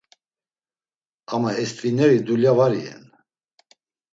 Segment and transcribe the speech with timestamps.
[1.33, 3.03] Ama est̆vineri dulya var iyen.